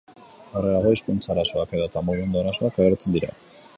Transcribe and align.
Aurrerago, 0.61 0.93
hizkuntza 0.95 1.31
arazoak 1.33 1.75
edota 1.81 2.03
mugimendu-arazoak 2.07 2.81
agertzen 2.87 3.19
dira. 3.19 3.31